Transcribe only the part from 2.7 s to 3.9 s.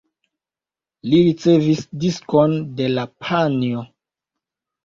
de la panjo.